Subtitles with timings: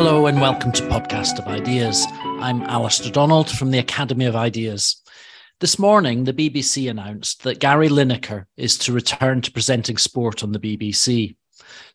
[0.00, 2.06] Hello and welcome to Podcast of Ideas.
[2.22, 5.02] I'm Alistair Donald from the Academy of Ideas.
[5.58, 10.52] This morning, the BBC announced that Gary Lineker is to return to presenting sport on
[10.52, 11.34] the BBC.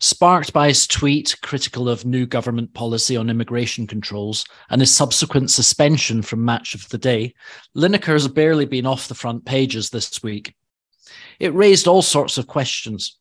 [0.01, 5.49] Sparked by his tweet critical of new government policy on immigration controls and his subsequent
[5.49, 7.33] suspension from Match of the Day,
[7.73, 10.54] Lineker has barely been off the front pages this week.
[11.39, 13.17] It raised all sorts of questions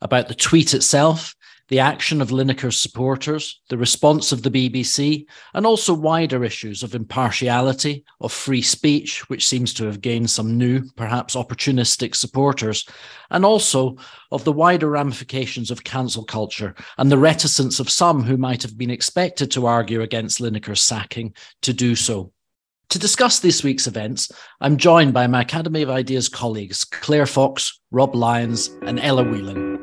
[0.00, 1.34] about the tweet itself,
[1.68, 6.94] the action of Lineker's supporters, the response of the BBC, and also wider issues of
[6.94, 12.86] impartiality, of free speech, which seems to have gained some new, perhaps opportunistic supporters,
[13.30, 13.96] and also
[14.30, 18.76] of the wider ramifications of cancel culture and the reticence of some who might have
[18.76, 22.30] been expected to argue against Lineker's sacking to do so.
[22.90, 27.80] To discuss this week's events, I'm joined by my Academy of Ideas colleagues, Claire Fox,
[27.90, 29.73] Rob Lyons, and Ella Whelan.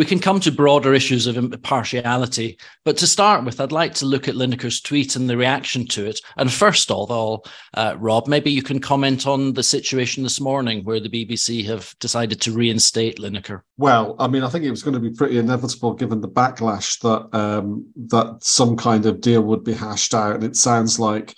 [0.00, 4.06] We can come to broader issues of impartiality, but to start with, I'd like to
[4.06, 6.22] look at Lineker's tweet and the reaction to it.
[6.38, 10.84] And first of all, uh, Rob, maybe you can comment on the situation this morning
[10.84, 13.60] where the BBC have decided to reinstate Lineker.
[13.76, 16.98] Well, I mean, I think it was going to be pretty inevitable given the backlash
[17.00, 21.34] that um, that some kind of deal would be hashed out, and it sounds like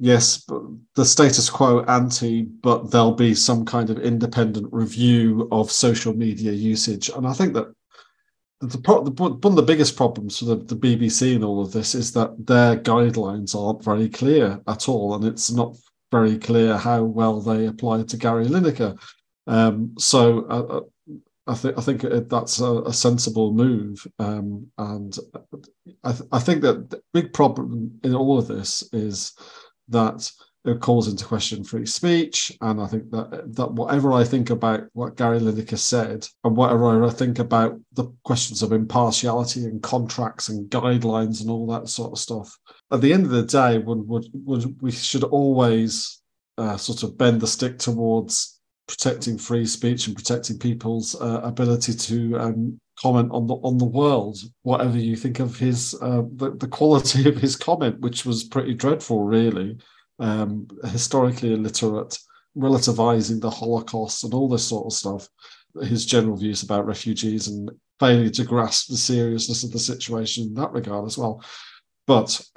[0.00, 0.44] yes,
[0.94, 6.52] the status quo ante, but there'll be some kind of independent review of social media
[6.52, 7.10] usage.
[7.10, 7.72] And I think that
[8.60, 11.94] the, the one of the biggest problems for the, the BBC in all of this
[11.94, 15.76] is that their guidelines aren't very clear at all, and it's not
[16.10, 18.98] very clear how well they apply to Gary Lineker.
[19.46, 20.80] Um, so uh, uh
[21.46, 25.16] I think I think that's a, a sensible move, um, and
[26.04, 29.32] I, th- I think that the big problem in all of this is
[29.90, 30.30] that
[30.64, 32.52] it calls into question free speech.
[32.60, 37.04] And I think that that whatever I think about what Gary Lineker said, and whatever
[37.04, 42.12] I think about the questions of impartiality and contracts and guidelines and all that sort
[42.12, 42.56] of stuff,
[42.90, 46.20] at the end of the day, would would, would we should always
[46.58, 51.94] uh, sort of bend the stick towards protecting free speech and protecting people's uh, ability
[51.94, 56.56] to um, comment on the on the world, whatever you think of his uh, the,
[56.56, 59.78] the quality of his comment, which was pretty dreadful, really.
[60.18, 62.18] Um, historically illiterate,
[62.56, 65.28] relativizing the Holocaust and all this sort of stuff.
[65.82, 70.54] His general views about refugees and failing to grasp the seriousness of the situation in
[70.54, 71.42] that regard as well.
[72.06, 72.40] But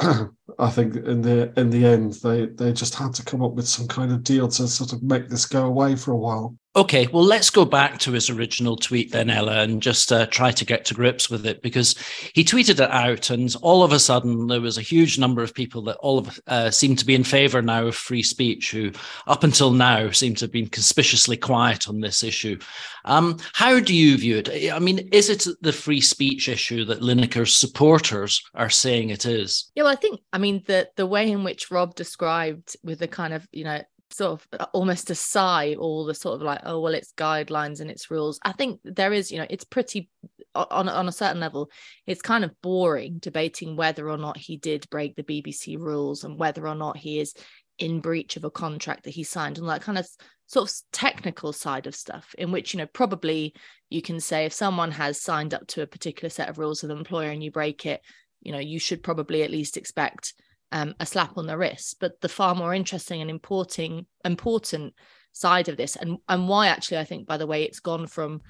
[0.60, 3.68] I think in the in the end, they they just had to come up with
[3.68, 6.58] some kind of deal to sort of make this go away for a while.
[6.76, 10.50] Okay, well, let's go back to his original tweet then, Ella, and just uh, try
[10.50, 11.96] to get to grips with it because
[12.34, 15.54] he tweeted it out, and all of a sudden there was a huge number of
[15.54, 18.92] people that all of uh, seem to be in favor now of free speech, who
[19.28, 22.58] up until now seem to have been conspicuously quiet on this issue.
[23.06, 24.74] Um, how do you view it?
[24.74, 29.70] I mean, is it the free speech issue that Lineker's supporters are saying it is?
[29.76, 33.08] Yeah, well, I think, I mean, the the way in which Rob described with the
[33.08, 36.62] kind of, you know, sort of uh, almost a sigh all the sort of like
[36.64, 38.40] oh well it's guidelines and it's rules.
[38.44, 40.10] I think there is you know it's pretty
[40.56, 41.70] on, on a certain level
[42.06, 46.38] it's kind of boring debating whether or not he did break the bbc rules and
[46.38, 47.34] whether or not he is
[47.80, 50.08] in breach of a contract that he signed and that kind of
[50.46, 53.54] sort of technical side of stuff in which you know probably
[53.90, 56.92] you can say if someone has signed up to a particular set of rules with
[56.92, 58.02] an employer and you break it
[58.42, 60.36] you know you should probably at least expect
[60.74, 61.98] um, a slap on the wrist.
[62.02, 64.94] But the far more interesting and important important
[65.32, 68.42] side of this, and and why actually I think by the way it's gone from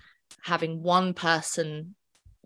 [0.42, 1.96] having one person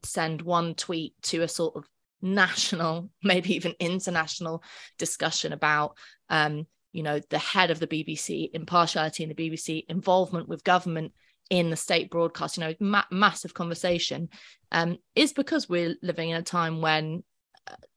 [0.03, 1.87] send one tweet to a sort of
[2.21, 4.61] national, maybe even international
[4.97, 5.95] discussion about
[6.29, 11.13] um, you know the head of the BBC, impartiality in the BBC, involvement with government
[11.49, 14.27] in the state broadcast, you know, ma- massive conversation,
[14.73, 17.23] um, is because we're living in a time when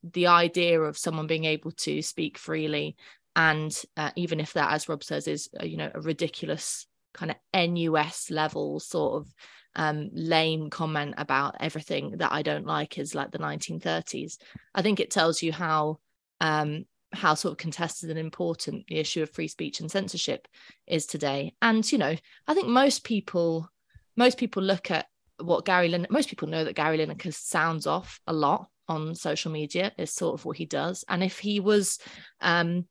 [0.03, 2.97] the idea of someone being able to speak freely
[3.37, 7.31] and uh, even if that as rob says is uh, you know a ridiculous kind
[7.31, 9.35] of nus level sort of
[9.77, 14.39] um, lame comment about everything that i don't like is like the 1930s
[14.75, 15.99] i think it tells you how
[16.41, 20.47] um, how sort of contested and important the issue of free speech and censorship
[20.87, 21.55] is today.
[21.61, 22.15] And you know
[22.47, 23.69] i think most people
[24.17, 25.07] most people look at
[25.39, 29.51] what gary Lin- most people know that gary lineker sounds off a lot on social
[29.51, 31.99] media is sort of what he does and if he was
[32.41, 32.85] um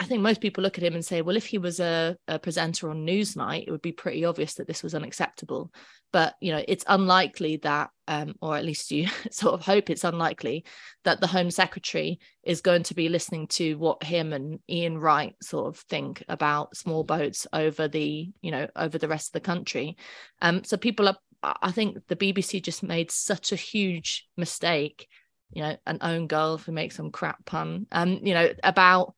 [0.00, 2.38] I think most people look at him and say, well, if he was a, a,
[2.38, 5.70] presenter on Newsnight, it would be pretty obvious that this was unacceptable.
[6.12, 10.04] But you know, it's unlikely that, um, or at least you sort of hope it's
[10.04, 10.64] unlikely
[11.04, 15.34] that the Home Secretary is going to be listening to what him and Ian Wright
[15.42, 19.40] sort of think about small boats over the, you know, over the rest of the
[19.40, 19.98] country.
[20.40, 25.06] Um, so people are I think the BBC just made such a huge mistake,
[25.52, 29.14] you know, an own goal, if we make some crap pun, um, you know, about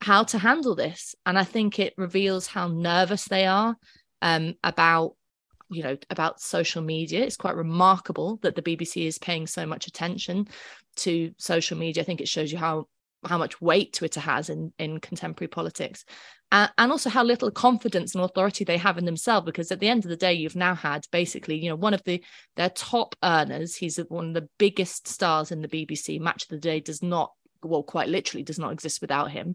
[0.00, 1.14] how to handle this.
[1.24, 3.76] And I think it reveals how nervous they are
[4.20, 5.16] um, about
[5.70, 7.24] you know about social media.
[7.24, 10.48] It's quite remarkable that the bbc is paying so much attention
[10.96, 12.02] to social media.
[12.02, 12.88] I think it shows you how
[13.24, 16.04] how much weight twitter has in in contemporary politics
[16.52, 19.88] uh, and also how little confidence and authority they have in themselves because at the
[19.88, 22.22] end of the day you've now had basically you know one of the
[22.56, 26.58] their top earners he's one of the biggest stars in the bbc match of the
[26.58, 27.32] day does not
[27.64, 29.54] well quite literally does not exist without him.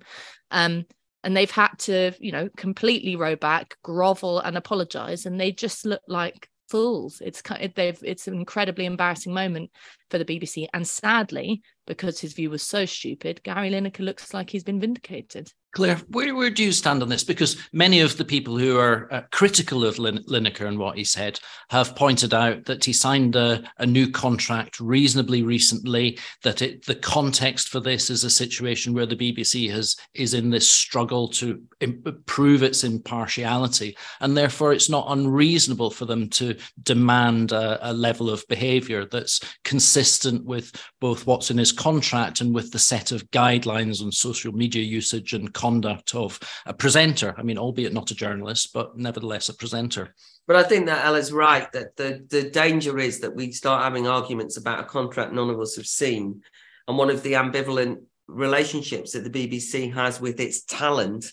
[0.51, 0.85] Um
[1.23, 5.85] and they've had to you know completely row back grovel and apologize and they just
[5.85, 7.21] look like fools.
[7.23, 9.71] It's kind of, they've it's an incredibly embarrassing moment
[10.09, 14.49] for the bbc and sadly because his view was so stupid gary lineker looks like
[14.49, 17.23] he's been vindicated Claire, where, where do you stand on this?
[17.23, 21.03] Because many of the people who are uh, critical of Lin- Lineker and what he
[21.03, 21.39] said
[21.69, 26.17] have pointed out that he signed a, a new contract reasonably recently.
[26.41, 30.49] That it, the context for this is a situation where the BBC has is in
[30.49, 37.51] this struggle to improve its impartiality, and therefore it's not unreasonable for them to demand
[37.51, 39.96] a, a level of behaviour that's consistent
[40.45, 40.71] with
[41.01, 45.33] both what's in his contract and with the set of guidelines on social media usage
[45.33, 47.33] and conduct of a presenter.
[47.37, 50.13] I mean, albeit not a journalist, but nevertheless a presenter.
[50.47, 54.07] But I think that Ella's right that the, the danger is that we start having
[54.07, 56.41] arguments about a contract none of us have seen.
[56.87, 57.97] And one of the ambivalent
[58.27, 61.31] relationships that the BBC has with its talent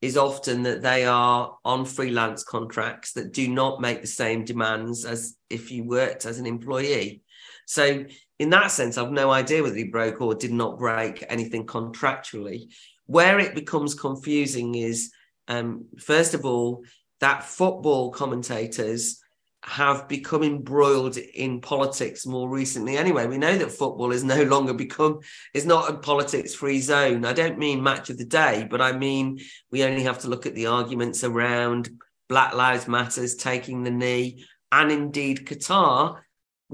[0.00, 5.04] is often that they are on freelance contracts that do not make the same demands
[5.04, 7.22] as if you worked as an employee.
[7.66, 8.04] So,
[8.38, 12.72] in that sense, I've no idea whether he broke or did not break anything contractually.
[13.06, 15.12] Where it becomes confusing is,
[15.48, 16.84] um, first of all,
[17.20, 19.20] that football commentators
[19.66, 24.74] have become embroiled in politics more recently anyway we know that football is no longer
[24.74, 25.18] become
[25.54, 28.92] is not a politics free zone i don't mean match of the day but i
[28.92, 29.38] mean
[29.70, 31.88] we only have to look at the arguments around
[32.28, 36.20] black lives matters taking the knee and indeed qatar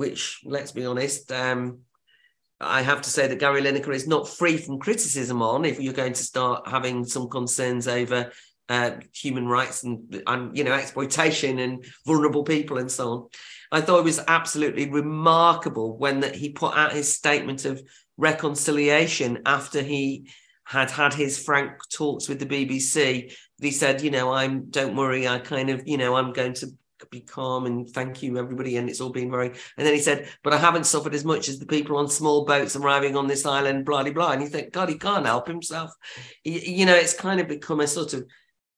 [0.01, 1.81] which let's be honest um,
[2.59, 6.03] I have to say that Gary Lineker is not free from criticism on if you're
[6.03, 8.33] going to start having some concerns over
[8.71, 13.29] uh, human rights and, and you know exploitation and vulnerable people and so on.
[13.73, 17.83] I thought it was absolutely remarkable when that he put out his statement of
[18.17, 20.31] reconciliation after he
[20.65, 23.37] had had his frank talks with the BBC.
[23.61, 26.69] He said, you know, I'm don't worry, I kind of, you know, I'm going to
[27.11, 30.29] be calm and thank you everybody and it's all been very and then he said
[30.43, 33.47] but i haven't suffered as much as the people on small boats arriving on this
[33.47, 34.33] island blah blah blah.
[34.33, 35.93] And you think god he can't help himself.
[36.45, 38.27] You, you know it's kind of become a sort of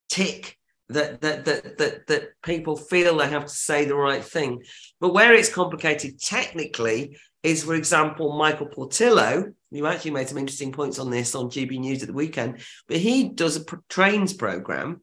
[0.09, 0.59] tic
[0.89, 4.63] that that that that that people feel they have to say the right thing.
[5.01, 10.71] But where it's complicated technically is for example michael portillo you actually made some interesting
[10.71, 15.01] points on this on gb news at the weekend but he does a trains program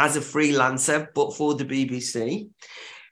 [0.00, 2.48] as a freelancer, but for the BBC.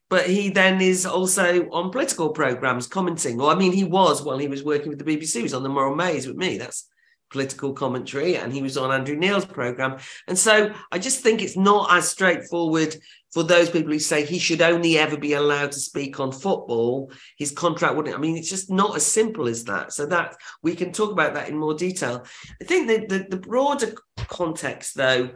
[0.09, 3.37] But he then is also on political programs commenting.
[3.37, 5.37] Well, I mean, he was while he was working with the BBC.
[5.37, 6.57] He was on the Moral Maze with me.
[6.57, 6.89] That's
[7.31, 9.99] political commentary, and he was on Andrew Neil's program.
[10.29, 12.97] And so I just think it's not as straightforward
[13.35, 17.13] for those people who say he should only ever be allowed to speak on football.
[17.37, 18.17] His contract wouldn't.
[18.17, 19.93] I mean, it's just not as simple as that.
[19.93, 22.25] So that we can talk about that in more detail.
[22.63, 25.29] I think the, the broader context, though,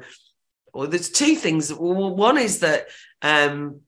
[0.72, 1.72] well, there's two things.
[1.72, 2.86] One is that
[3.20, 3.80] um,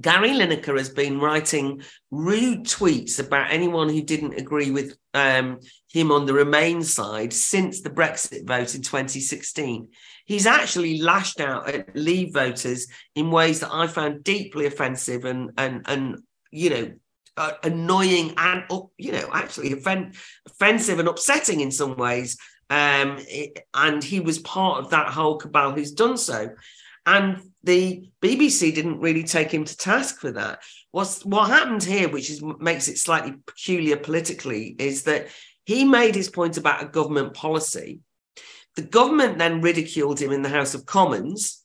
[0.00, 5.60] Gary Lineker has been writing rude tweets about anyone who didn't agree with um,
[5.92, 9.88] him on the Remain side since the Brexit vote in 2016.
[10.24, 15.50] He's actually lashed out at Leave voters in ways that I found deeply offensive and
[15.58, 16.18] and and
[16.50, 16.92] you know
[17.36, 18.64] uh, annoying and
[18.96, 22.38] you know actually offensive and upsetting in some ways
[22.70, 23.18] um,
[23.74, 26.50] and he was part of that whole cabal who's done so.
[27.06, 30.60] And the BBC didn't really take him to task for that.
[30.90, 35.28] What's what happened here, which is makes it slightly peculiar politically, is that
[35.64, 38.00] he made his point about a government policy.
[38.76, 41.62] The government then ridiculed him in the House of Commons,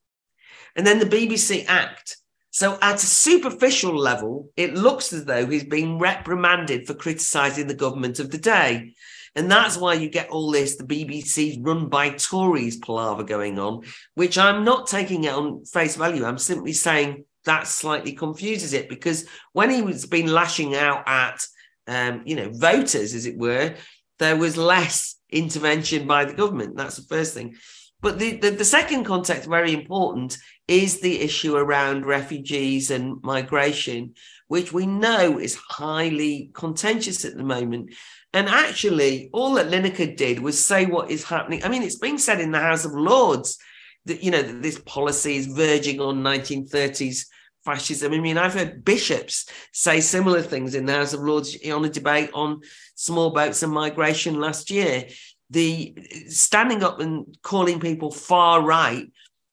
[0.76, 2.18] and then the BBC act.
[2.52, 7.76] So, at a superficial level, it looks as though he's being reprimanded for criticising the
[7.76, 8.96] government of the day.
[9.40, 13.86] And that's why you get all this, the BBC's run by Tories palaver going on,
[14.14, 16.26] which I'm not taking it on face value.
[16.26, 21.42] I'm simply saying that slightly confuses it because when he was been lashing out at,
[21.88, 23.76] um, you know, voters, as it were,
[24.18, 26.76] there was less intervention by the government.
[26.76, 27.56] That's the first thing.
[28.02, 34.16] But the, the, the second context, very important, is the issue around refugees and migration,
[34.50, 37.94] which we know is highly contentious at the moment.
[38.34, 41.64] And actually, all that Lineker did was say what is happening.
[41.64, 43.58] I mean, it's been said in the House of Lords
[44.06, 47.26] that, you know, that this policy is verging on 1930s
[47.66, 48.14] fascism.
[48.14, 51.90] I mean, I've heard bishops say similar things in the House of Lords on a
[51.90, 52.62] debate on
[52.96, 55.08] small boats and migration last year.
[55.50, 55.96] The
[56.28, 59.12] standing up and calling people far right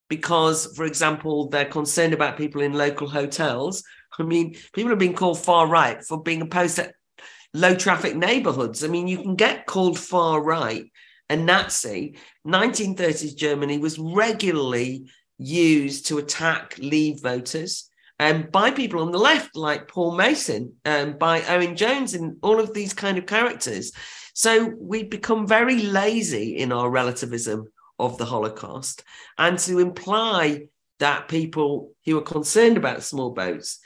[0.08, 3.82] because, for example, they're concerned about people in local hotels.
[4.18, 6.92] I mean, people have been called far right for being opposed to
[7.54, 8.84] low traffic neighborhoods.
[8.84, 10.90] I mean, you can get called far right
[11.28, 12.18] and Nazi.
[12.46, 15.06] 1930s Germany was regularly
[15.38, 21.18] used to attack Leave voters um, by people on the left, like Paul Mason, um,
[21.18, 23.92] by Owen Jones, and all of these kind of characters.
[24.34, 27.66] So we've become very lazy in our relativism
[27.98, 29.02] of the Holocaust,
[29.36, 33.80] and to imply that people who are concerned about small boats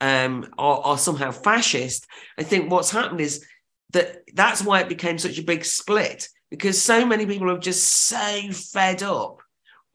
[0.00, 2.06] um, are, are somehow fascist.
[2.38, 3.44] I think what's happened is
[3.92, 7.84] that that's why it became such a big split because so many people are just
[7.84, 9.40] so fed up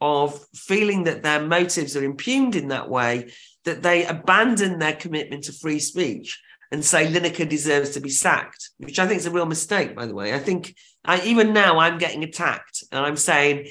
[0.00, 3.30] of feeling that their motives are impugned in that way
[3.64, 8.70] that they abandon their commitment to free speech and say Lineker deserves to be sacked,
[8.78, 10.34] which I think is a real mistake, by the way.
[10.34, 13.68] I think I, even now I'm getting attacked and I'm saying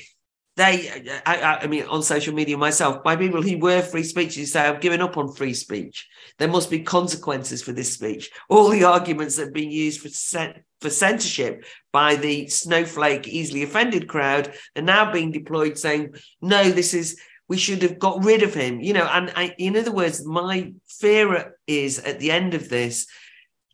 [0.56, 4.46] they, I, I, mean, on social media myself, by people who were free speech, who
[4.46, 6.08] say, I've given up on free speech.
[6.38, 8.30] There must be consequences for this speech.
[8.50, 14.08] All the arguments that have been used for, for censorship by the snowflake, easily offended
[14.08, 17.20] crowd are now being deployed saying, no, this is
[17.50, 18.80] we should have got rid of him.
[18.80, 23.08] You know, and I, in other words, my fear is at the end of this,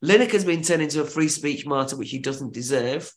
[0.01, 3.11] Lineker's been turned into a free speech martyr, which he doesn't deserve.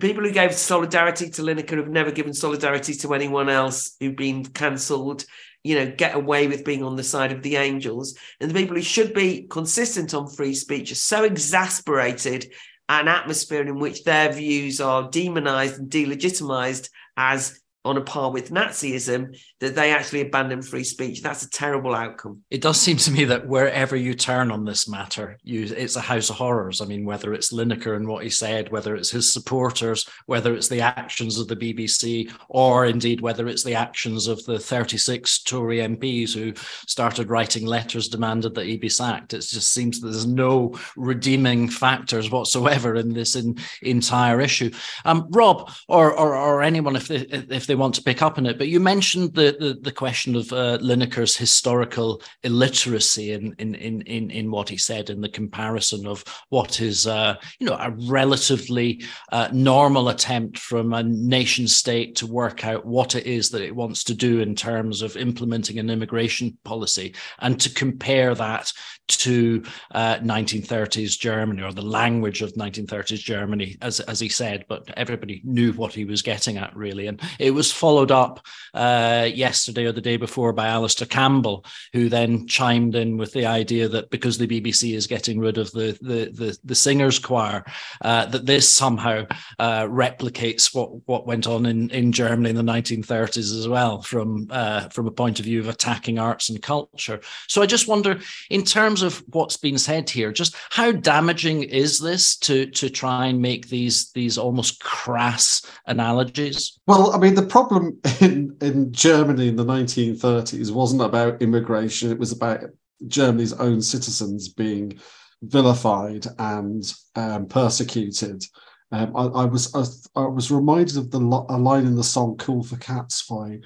[0.00, 4.16] The people who gave solidarity to Lineker have never given solidarity to anyone else who've
[4.16, 5.26] been cancelled,
[5.62, 8.16] you know, get away with being on the side of the angels.
[8.40, 12.50] And the people who should be consistent on free speech are so exasperated
[12.88, 16.88] an atmosphere in which their views are demonized and delegitimized
[17.18, 21.22] as on a par with Nazism, that they actually abandon free speech.
[21.22, 22.42] That's a terrible outcome.
[22.50, 26.00] It does seem to me that wherever you turn on this matter, you, it's a
[26.00, 26.80] house of horrors.
[26.80, 30.68] I mean, whether it's Lineker and what he said, whether it's his supporters, whether it's
[30.68, 35.78] the actions of the BBC, or indeed whether it's the actions of the 36 Tory
[35.78, 36.54] MPs who
[36.86, 39.34] started writing letters demanded that he be sacked.
[39.34, 44.70] It just seems that there's no redeeming factors whatsoever in this in, entire issue.
[45.04, 48.46] Um, Rob, or, or, or anyone, if they, if they want to pick up on
[48.46, 48.56] it.
[48.56, 54.02] But you mentioned the the, the question of uh, Lineker's historical illiteracy in, in in
[54.02, 57.90] in in what he said, in the comparison of what is uh, you know a
[58.08, 59.02] relatively
[59.32, 63.74] uh, normal attempt from a nation state to work out what it is that it
[63.74, 68.72] wants to do in terms of implementing an immigration policy, and to compare that
[69.08, 69.60] to
[69.92, 74.64] 1930s uh, Germany or the language of 1930s Germany, as as he said.
[74.68, 78.40] But everybody knew what he was getting at, really, and it was was followed up
[78.72, 83.46] uh, yesterday or the day before by Alastair Campbell, who then chimed in with the
[83.46, 87.64] idea that because the BBC is getting rid of the the the, the singers choir,
[88.02, 89.26] uh, that this somehow
[89.58, 94.46] uh, replicates what what went on in, in Germany in the 1930s as well, from
[94.50, 97.20] uh, from a point of view of attacking arts and culture.
[97.48, 98.20] So I just wonder,
[98.50, 103.26] in terms of what's been said here, just how damaging is this to to try
[103.26, 106.78] and make these these almost crass analogies?
[106.86, 112.18] Well, I mean, the problem in, in Germany in the 1930s wasn't about immigration, it
[112.18, 112.64] was about
[113.06, 114.98] Germany's own citizens being
[115.42, 118.44] vilified and um, persecuted.
[118.92, 122.36] Um, I, I, was I, I, was reminded of the a line in the song
[122.36, 123.60] "Cool for Cats" by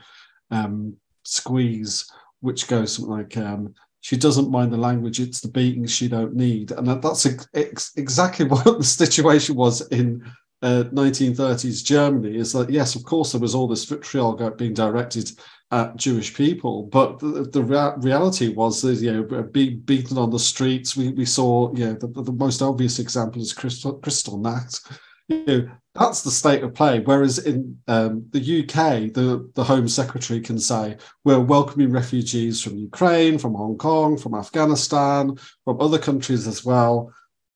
[0.50, 5.86] um, Squeeze, which goes something like, um, "She doesn't mind the language; it's the beating
[5.86, 10.22] she don't need," and that's ex- exactly what the situation was in
[10.64, 15.30] uh, 1930s Germany is that yes, of course, there was all this vitriol being directed
[15.70, 20.30] at Jewish people, but the, the rea- reality was that you know being beaten on
[20.30, 20.96] the streets.
[20.96, 24.98] We we saw you know the, the most obvious example is Crystal Kristallnacht.
[25.28, 27.00] You know, that's the state of play.
[27.00, 32.76] Whereas in um, the UK, the, the Home Secretary can say, we're welcoming refugees from
[32.76, 37.10] Ukraine, from Hong Kong, from Afghanistan, from other countries as well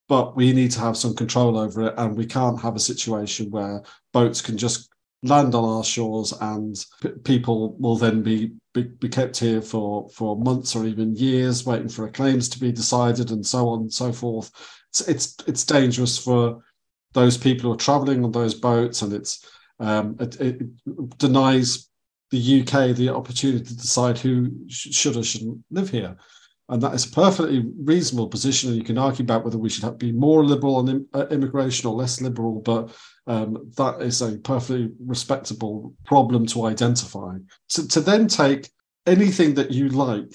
[0.09, 3.51] but we need to have some control over it and we can't have a situation
[3.51, 4.91] where boats can just
[5.23, 10.09] land on our shores and p- people will then be, be, be kept here for
[10.11, 13.93] for months or even years waiting for claims to be decided and so on and
[13.93, 14.51] so forth
[14.91, 16.63] it's it's, it's dangerous for
[17.15, 19.45] those people who are traveling on those boats and it's
[19.81, 21.89] Um, it, it, denies
[22.31, 26.17] the UK the opportunity to decide who should or shouldn't live here.
[26.69, 28.69] And that is a perfectly reasonable position.
[28.69, 31.89] And you can argue about whether we should have, be more liberal on uh, immigration
[31.89, 32.91] or less liberal, but
[33.29, 37.37] um, that is a perfectly respectable problem to identify.
[37.71, 38.71] To, to then take
[39.07, 40.35] anything that you like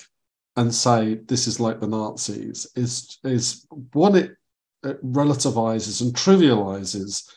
[0.56, 4.36] and say this is like the Nazis is is one it,
[4.84, 7.28] it relativizes and trivializes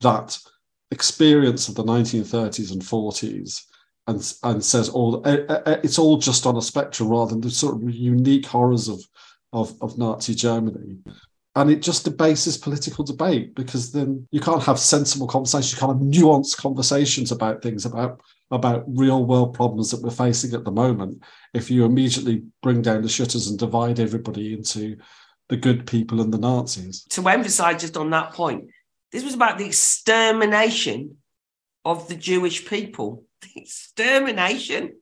[0.00, 0.36] that
[0.90, 3.62] experience of the 1930s and 40s
[4.08, 7.94] and and says all it's all just on a spectrum rather than the sort of
[7.94, 9.00] unique horrors of
[9.52, 10.98] of, of Nazi Germany.
[11.56, 15.92] And it just debases political debate because then you can't have sensible conversations, you can't
[15.92, 18.20] have nuanced conversations about things about
[18.50, 21.22] about real world problems that we're facing at the moment
[21.54, 24.96] if you immediately bring down the shutters and divide everybody into
[25.48, 27.04] the good people and the Nazis.
[27.10, 28.68] To emphasize just on that point,
[29.12, 31.16] this was about the extermination
[31.84, 34.96] of the Jewish people The extermination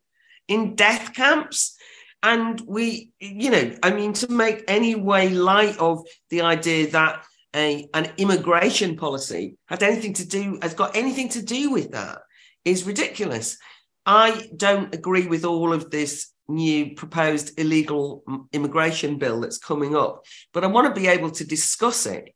[0.48, 1.76] in death camps.
[2.22, 7.24] And we, you know, I mean, to make any way light of the idea that
[7.54, 12.20] a, an immigration policy had anything to do, has got anything to do with that
[12.64, 13.58] is ridiculous.
[14.06, 20.24] I don't agree with all of this new proposed illegal immigration bill that's coming up,
[20.52, 22.32] but I want to be able to discuss it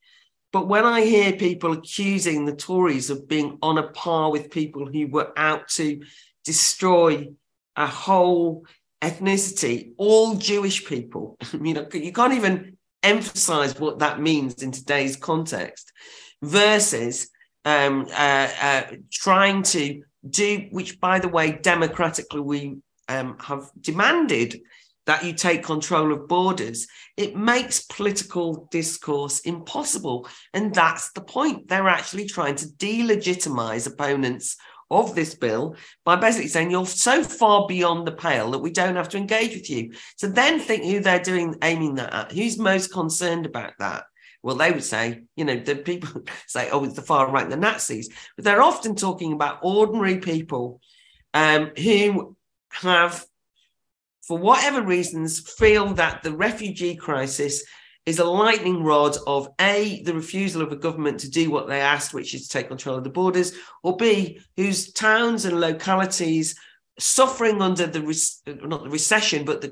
[0.56, 4.86] but when I hear people accusing the Tories of being on a par with people
[4.86, 6.00] who were out to
[6.44, 7.28] destroy
[7.76, 8.64] a whole
[9.02, 15.16] ethnicity, all Jewish people, you know, you can't even emphasize what that means in today's
[15.16, 15.92] context,
[16.42, 17.28] versus
[17.64, 22.76] um, uh, uh, trying to do, which by the way, democratically we
[23.08, 24.60] um, have demanded
[25.06, 26.86] that you take control of borders,
[27.16, 30.28] it makes political discourse impossible.
[30.52, 31.68] And that's the point.
[31.68, 34.56] They're actually trying to delegitimize opponents
[34.90, 38.96] of this bill by basically saying you're so far beyond the pale that we don't
[38.96, 39.92] have to engage with you.
[40.16, 42.32] So then think who they're doing aiming that at.
[42.32, 44.04] Who's most concerned about that?
[44.42, 47.56] Well, they would say, you know, the people say, oh, it's the far right, the
[47.56, 48.08] Nazis.
[48.36, 50.80] But they're often talking about ordinary people
[51.34, 52.36] um, who
[52.70, 53.26] have
[54.26, 57.64] for whatever reasons, feel that the refugee crisis
[58.06, 61.80] is a lightning rod of A, the refusal of a government to do what they
[61.80, 66.54] asked, which is to take control of the borders, or B, whose towns and localities
[66.98, 68.00] suffering under the
[68.64, 69.68] not the recession but the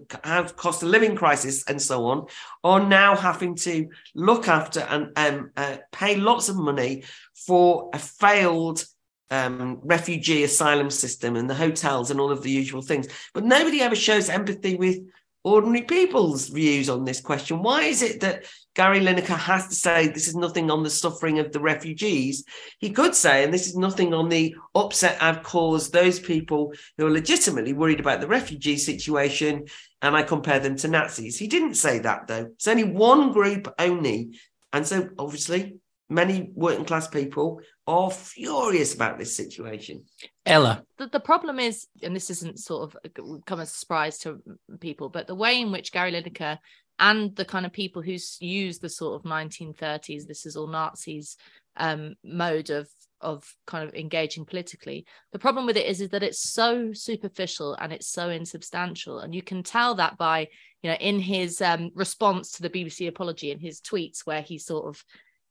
[0.56, 2.26] cost of living crisis and so on
[2.62, 7.02] are now having to look after and um, uh, pay lots of money
[7.34, 8.84] for a failed
[9.30, 13.08] um, refugee asylum system and the hotels and all of the usual things.
[13.32, 14.98] But nobody ever shows empathy with
[15.44, 17.62] ordinary people's views on this question.
[17.62, 21.38] Why is it that Gary Lineker has to say this is nothing on the suffering
[21.38, 22.44] of the refugees?
[22.78, 27.06] He could say, and this is nothing on the upset I've caused those people who
[27.06, 29.66] are legitimately worried about the refugee situation,
[30.00, 31.38] and I compare them to Nazis.
[31.38, 32.46] He didn't say that though.
[32.54, 34.38] It's only one group only.
[34.72, 35.76] And so obviously
[36.08, 40.04] many working class people are furious about this situation.
[40.46, 40.84] Ella.
[40.98, 44.40] The, the problem is, and this isn't sort of come as a surprise to
[44.80, 46.58] people, but the way in which Gary Lineker
[46.98, 51.36] and the kind of people who use the sort of 1930s, this is all Nazis
[51.76, 52.88] um, mode of
[53.20, 55.06] of kind of engaging politically.
[55.32, 59.20] The problem with it is, is that it's so superficial and it's so insubstantial.
[59.20, 60.48] And you can tell that by,
[60.82, 64.58] you know, in his um, response to the BBC apology in his tweets, where he
[64.58, 65.02] sort of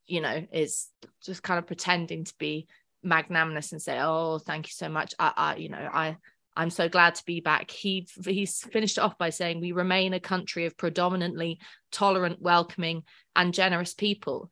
[0.07, 0.87] you know, is
[1.23, 2.67] just kind of pretending to be
[3.03, 5.13] magnanimous and say, "Oh, thank you so much.
[5.19, 6.17] I, I you know, I."
[6.55, 7.71] I'm so glad to be back.
[7.71, 11.59] He he's finished off by saying we remain a country of predominantly
[11.91, 14.51] tolerant, welcoming, and generous people.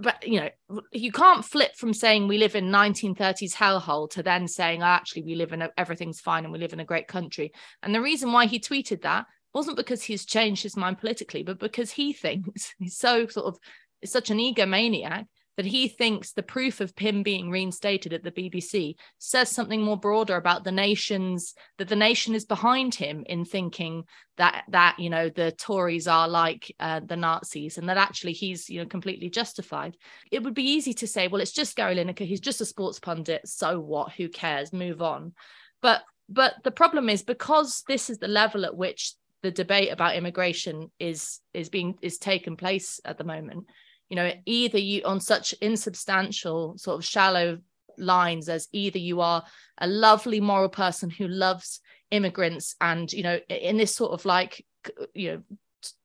[0.00, 4.46] But you know, you can't flip from saying we live in 1930s hellhole to then
[4.46, 7.08] saying oh, actually we live in a, everything's fine and we live in a great
[7.08, 7.52] country.
[7.82, 11.58] And the reason why he tweeted that wasn't because he's changed his mind politically, but
[11.58, 13.58] because he thinks he's so sort of
[14.02, 15.26] is such an egomaniac
[15.58, 19.96] that he thinks the proof of him being reinstated at the BBC says something more
[19.96, 24.04] broader about the nation's that the nation is behind him in thinking
[24.36, 28.70] that that you know the Tories are like uh, the Nazis and that actually he's
[28.70, 29.96] you know completely justified.
[30.30, 33.00] It would be easy to say, well, it's just Gary Lineker, he's just a sports
[33.00, 34.12] pundit, so what?
[34.12, 34.72] Who cares?
[34.72, 35.32] Move on.
[35.82, 40.14] But but the problem is because this is the level at which the debate about
[40.14, 43.66] immigration is is being is taken place at the moment
[44.08, 47.58] you know either you on such insubstantial sort of shallow
[47.96, 49.44] lines as either you are
[49.78, 54.64] a lovely moral person who loves immigrants and you know in this sort of like
[55.14, 55.42] you know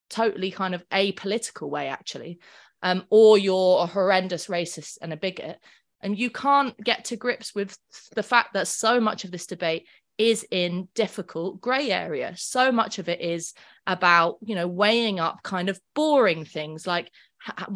[0.09, 2.39] totally kind of apolitical way actually
[2.81, 5.57] um, or you're a horrendous racist and a bigot
[6.01, 7.77] And you can't get to grips with
[8.13, 12.33] the fact that so much of this debate is in difficult gray area.
[12.37, 13.53] So much of it is
[13.87, 17.11] about, you know, weighing up kind of boring things like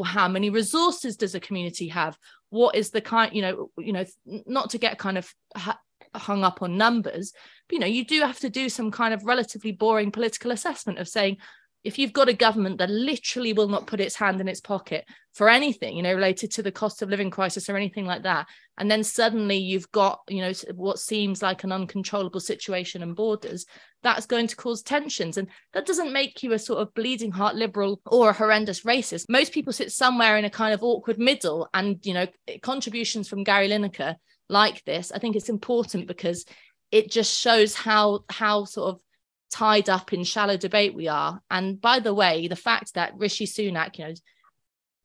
[0.03, 2.17] how many resources does a community have?
[2.49, 5.33] What is the kind, you know, you know, not to get kind of
[6.15, 7.33] hung up on numbers,
[7.67, 10.99] but, you know, you do have to do some kind of relatively boring political assessment
[10.99, 11.37] of saying,
[11.87, 15.05] if you've got a government that literally will not put its hand in its pocket
[15.33, 18.45] for anything you know related to the cost of living crisis or anything like that
[18.77, 23.65] and then suddenly you've got you know what seems like an uncontrollable situation and borders
[24.03, 25.37] that's going to cause tensions.
[25.37, 29.25] And that doesn't make you a sort of bleeding heart liberal or a horrendous racist.
[29.27, 32.27] Most people sit somewhere in a kind of awkward middle and you know
[32.61, 34.15] contributions from Gary Lineker
[34.49, 36.45] like this i think it's important because
[36.91, 39.01] it just shows how how sort of
[39.51, 41.41] tied up in shallow debate we are.
[41.49, 44.13] And by the way, the fact that Rishi Sunak, you know,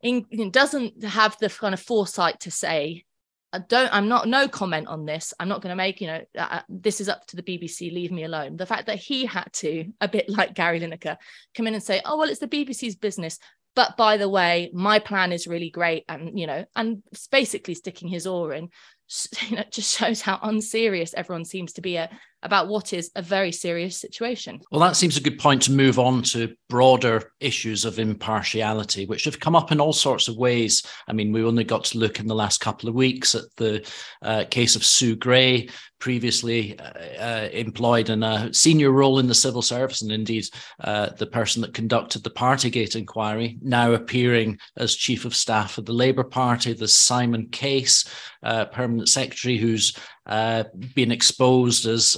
[0.03, 3.05] in, doesn't have the kind of foresight to say,
[3.53, 5.33] I don't, I'm not, no comment on this.
[5.39, 7.93] I'm not going to make, you know, uh, uh, this is up to the BBC,
[7.93, 8.57] leave me alone.
[8.57, 11.17] The fact that he had to, a bit like Gary Lineker,
[11.55, 13.37] come in and say, oh, well, it's the BBC's business.
[13.75, 16.03] But by the way, my plan is really great.
[16.09, 18.69] And, you know, and basically sticking his oar in,
[19.47, 22.11] you know, just shows how unserious everyone seems to be at,
[22.43, 24.59] about what is a very serious situation.
[24.71, 29.25] Well, that seems a good point to move on to broader issues of impartiality, which
[29.25, 30.83] have come up in all sorts of ways.
[31.07, 33.89] I mean, we only got to look in the last couple of weeks at the
[34.21, 35.69] uh, case of Sue Gray,
[36.03, 40.43] previously uh, uh, employed in a senior role in the civil service, and indeed
[40.81, 45.85] uh, the person that conducted the Partygate inquiry, now appearing as chief of staff of
[45.85, 46.73] the Labour Party.
[46.73, 48.05] There's Simon Case,
[48.43, 50.63] uh, permanent secretary, who's uh,
[50.95, 52.17] been exposed as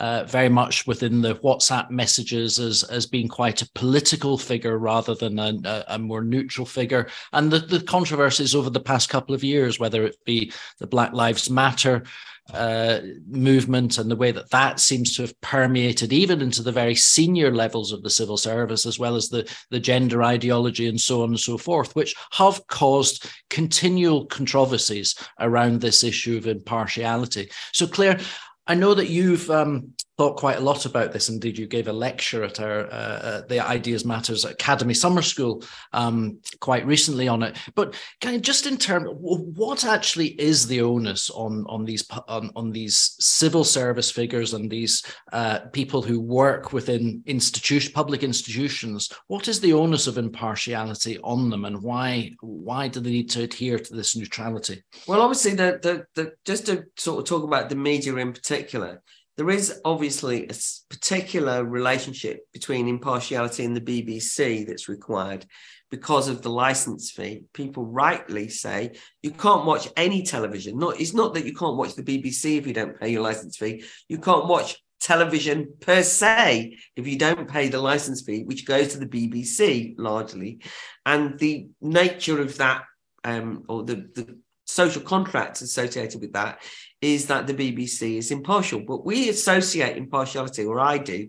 [0.00, 5.14] uh, very much within the WhatsApp messages as, as being quite a political figure rather
[5.14, 7.08] than a, a, more neutral figure.
[7.32, 11.12] And the, the controversies over the past couple of years, whether it be the Black
[11.12, 12.02] Lives Matter
[12.52, 16.94] uh, movement and the way that that seems to have permeated even into the very
[16.94, 21.22] senior levels of the civil service, as well as the, the gender ideology and so
[21.22, 27.48] on and so forth, which have caused continual controversies around this issue of impartiality.
[27.72, 28.20] So, Claire,
[28.66, 31.28] I know that you've um, thought quite a lot about this.
[31.28, 35.64] Indeed, you gave a lecture at our uh, uh, the Ideas Matters Academy Summer School
[35.92, 37.56] um, quite recently on it.
[37.74, 42.50] But kind of just in terms, what actually is the onus on on these on,
[42.54, 49.10] on these civil service figures and these uh, people who work within institution public institutions?
[49.26, 53.42] What is the onus of impartiality on them, and why why do they need to
[53.42, 54.84] adhere to this neutrality?
[55.08, 59.02] Well, obviously, the the, the just to sort of talk about the media in particular
[59.36, 60.54] there is obviously a
[60.88, 65.44] particular relationship between impartiality and the BBC that's required
[65.90, 67.44] because of the license fee.
[67.52, 68.92] People rightly say
[69.22, 70.78] you can't watch any television.
[70.78, 73.56] Not it's not that you can't watch the BBC if you don't pay your license
[73.56, 73.84] fee.
[74.08, 78.88] You can't watch television per se if you don't pay the license fee, which goes
[78.88, 80.60] to the BBC largely.
[81.04, 82.84] And the nature of that
[83.24, 86.60] um, or the, the social contracts associated with that
[87.04, 88.80] is that the BBC is impartial.
[88.80, 91.28] But we associate impartiality, or I do,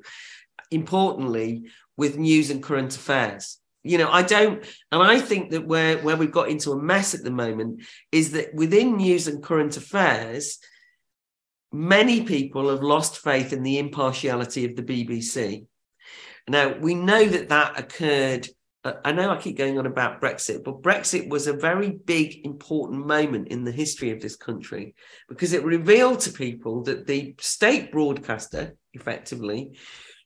[0.71, 1.65] importantly,
[1.97, 3.59] with news and current affairs.
[3.83, 7.13] You know, I don't, and I think that where, where we've got into a mess
[7.13, 10.57] at the moment is that within news and current affairs,
[11.71, 15.67] many people have lost faith in the impartiality of the BBC.
[16.47, 18.47] Now, we know that that occurred
[18.85, 22.45] Uh, I know I keep going on about Brexit, but Brexit was a very big,
[22.45, 24.93] important moment in the history of this country
[25.27, 29.71] because it revealed to people that the state broadcaster, effectively,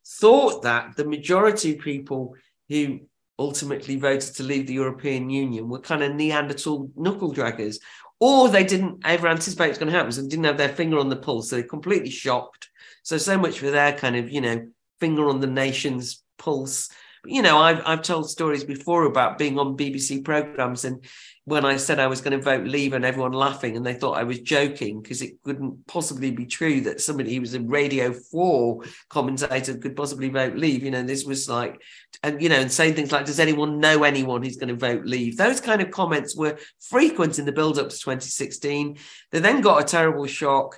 [0.05, 2.35] thought that the majority of people
[2.67, 2.99] who
[3.39, 7.77] ultimately voted to leave the European Union were kind of Neanderthal knuckle draggers,
[8.19, 10.67] or they didn't ever anticipate it was going to happen, so they didn't have their
[10.67, 11.49] finger on the pulse.
[11.49, 12.69] So they're completely shocked.
[13.03, 14.67] So, so much for their kind of, you know,
[14.99, 16.89] finger on the nation's pulse
[17.25, 21.03] you know, I've I've told stories before about being on BBC programs and
[21.49, 24.17] when I said I was going to vote leave and everyone laughing and they thought
[24.17, 28.13] I was joking because it couldn't possibly be true that somebody who was a Radio
[28.13, 30.83] 4 commentator could possibly vote leave.
[30.83, 31.81] You know, this was like,
[32.21, 35.05] and you know, and saying things like, does anyone know anyone who's going to vote
[35.05, 35.37] leave?
[35.37, 38.97] Those kind of comments were frequent in the build up to 2016.
[39.31, 40.77] They then got a terrible shock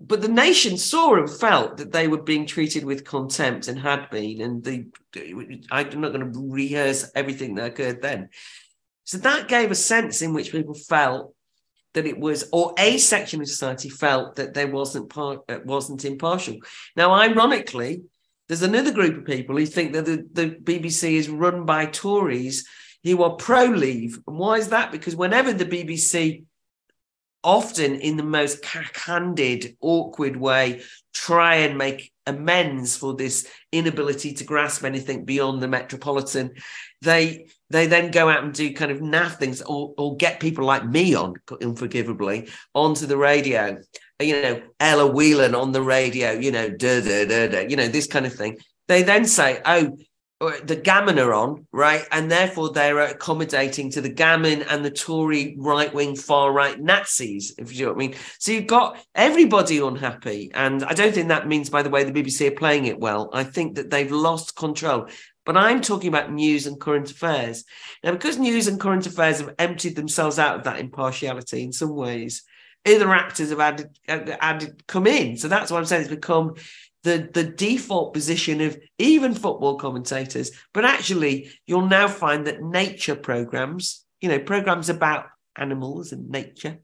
[0.00, 4.08] but the nation saw and felt that they were being treated with contempt and had
[4.10, 4.40] been.
[4.40, 4.86] And the,
[5.70, 8.28] I'm not going to rehearse everything that occurred then.
[9.04, 11.34] So that gave a sense in which people felt
[11.94, 16.58] that it was, or a section of society felt that there wasn't part, wasn't impartial.
[16.94, 18.02] Now, ironically,
[18.46, 22.68] there's another group of people who think that the, the BBC is run by Tories
[23.02, 24.18] who are pro leave.
[24.28, 24.92] And why is that?
[24.92, 26.44] Because whenever the BBC
[27.48, 30.82] often in the most cack-handed, awkward way,
[31.14, 36.52] try and make amends for this inability to grasp anything beyond the metropolitan.
[37.00, 40.66] They they then go out and do kind of naff things or, or get people
[40.66, 43.78] like me on, unforgivably, onto the radio.
[44.20, 47.88] You know, Ella Whelan on the radio, you know, da, da, da, da, you know,
[47.88, 48.58] this kind of thing.
[48.88, 49.96] They then say, oh,
[50.40, 52.06] the gammon are on, right?
[52.12, 57.54] And therefore they're accommodating to the gammon and the Tory right wing, far right Nazis,
[57.58, 58.14] if you know what I mean.
[58.38, 60.52] So you've got everybody unhappy.
[60.54, 63.30] And I don't think that means, by the way, the BBC are playing it well.
[63.32, 65.08] I think that they've lost control.
[65.44, 67.64] But I'm talking about news and current affairs.
[68.04, 71.96] Now, because news and current affairs have emptied themselves out of that impartiality in some
[71.96, 72.44] ways,
[72.86, 75.36] other actors have added, added come in.
[75.36, 76.02] So that's what I'm saying.
[76.02, 76.54] It's become
[77.08, 80.50] the, the default position of even football commentators.
[80.74, 86.78] But actually, you'll now find that nature programs, you know, programs about animals and nature,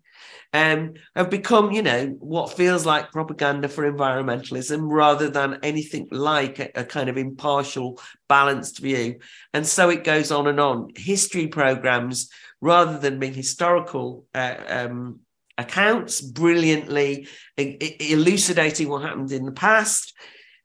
[0.55, 6.59] um, have become, you know, what feels like propaganda for environmentalism rather than anything like
[6.59, 9.19] a, a, kind of impartial, balanced view.
[9.53, 10.89] And so it goes on and on.
[10.97, 15.21] History programs, rather than being historical uh, um,
[15.59, 20.15] accounts, brilliantly elucidating what happened in the past,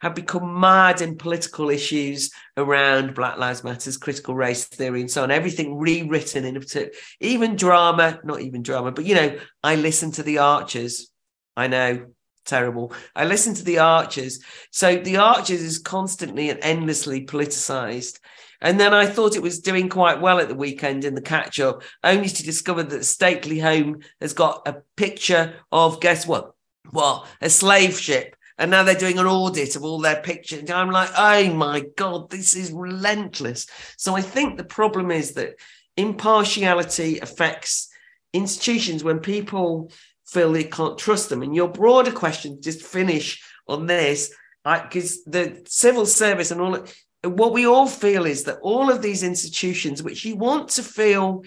[0.02, 5.24] have become mad in political issues around Black Lives Matters, critical race theory, and so
[5.24, 5.32] on.
[5.32, 10.12] Everything rewritten in a particular, even drama, not even drama, but you know, I listen
[10.14, 11.12] to the Archers.
[11.58, 12.08] I know,
[12.46, 12.94] terrible.
[13.16, 14.40] I listen to the Archers.
[14.72, 18.20] So the Archers is constantly and endlessly politicized.
[18.62, 21.60] And then I thought it was doing quite well at the weekend in the catch
[21.60, 26.54] up, only to discover that Stately Home has got a picture of, guess what?
[26.92, 27.28] What?
[27.42, 28.36] A slave ship.
[28.58, 30.60] And now they're doing an audit of all their pictures.
[30.60, 33.68] And I'm like, oh my God, this is relentless.
[33.98, 35.56] So I think the problem is that
[35.96, 37.90] impartiality affects
[38.34, 39.92] institutions when people
[40.28, 41.42] feel they can't trust them.
[41.42, 44.34] And your broader question, just finish on this,
[44.66, 46.86] because the civil service and all
[47.24, 51.44] what we all feel is that all of these institutions, which you want to feel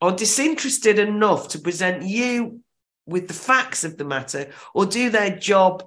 [0.00, 2.60] are disinterested enough to present you
[3.06, 5.84] with the facts of the matter or do their job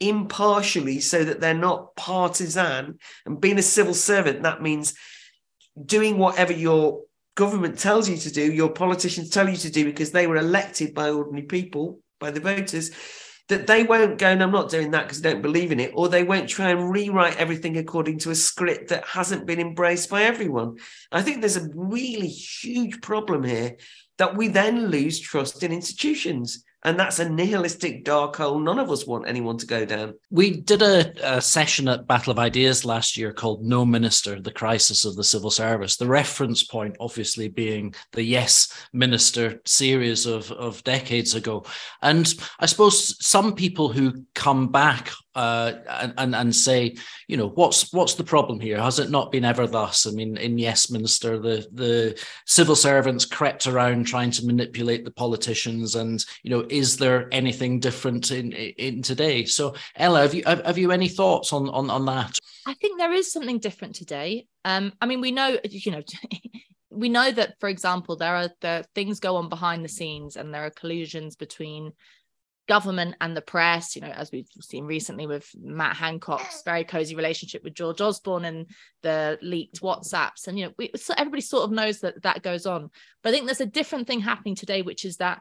[0.00, 4.94] impartially so that they're not partisan and being a civil servant that means
[5.84, 7.02] doing whatever your
[7.34, 10.94] government tells you to do your politicians tell you to do because they were elected
[10.94, 12.92] by ordinary people by the voters
[13.48, 15.92] that they won't go, and I'm not doing that because I don't believe in it,
[15.94, 20.10] or they won't try and rewrite everything according to a script that hasn't been embraced
[20.10, 20.76] by everyone.
[21.10, 23.76] I think there's a really huge problem here
[24.18, 26.62] that we then lose trust in institutions.
[26.84, 30.14] And that's a nihilistic dark hole none of us want anyone to go down.
[30.30, 34.52] We did a, a, session at Battle of Ideas last year called No Minister, the
[34.52, 35.96] Crisis of the Civil Service.
[35.96, 41.64] The reference point, obviously, being the Yes Minister series of, of decades ago.
[42.02, 46.96] And I suppose some people who come back uh, and, and, and say,
[47.28, 48.80] you know, what's what's the problem here?
[48.80, 50.04] Has it not been ever thus?
[50.04, 55.12] I mean, in Yes Minister, the the civil servants crept around trying to manipulate the
[55.12, 59.44] politicians, and you know, is there anything different in in today?
[59.44, 62.36] So, Ella, have you have, have you any thoughts on on on that?
[62.66, 64.48] I think there is something different today.
[64.64, 66.02] Um, I mean, we know, you know.
[66.90, 70.52] we know that, for example, there are the things go on behind the scenes, and
[70.52, 71.92] there are collusions between
[72.68, 77.16] government and the press, you know, as we've seen recently with Matt Hancock's very cozy
[77.16, 78.66] relationship with George Osborne and
[79.02, 80.46] the leaked WhatsApps.
[80.46, 82.90] And, you know, we, so everybody sort of knows that that goes on.
[83.22, 85.40] But I think there's a different thing happening today, which is that